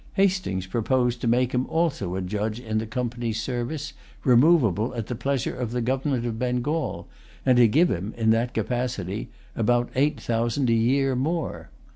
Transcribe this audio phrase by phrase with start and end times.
[0.13, 3.93] Hastings proposed to make him also a judge in the Company's service,
[4.23, 7.07] removable at the pleasure of the government of Bengal;
[7.45, 11.69] and to give him, in that capacity, about eight thousand a year more.